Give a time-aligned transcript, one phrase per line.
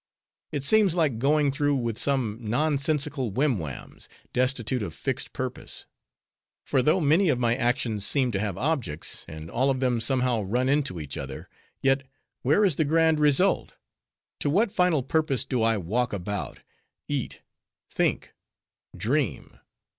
[0.51, 5.85] It seems like going through with some nonsensical whim whams, destitute of fixed purpose.
[6.65, 10.41] For though many of my actions seem to have objects, and all of them somehow
[10.41, 11.47] run into each other;
[11.83, 12.01] yet,
[12.41, 13.75] where is the grand result?
[14.39, 16.61] To what final purpose, do I walk about,
[17.07, 17.41] eat,
[17.87, 18.33] think,
[18.97, 19.59] dream?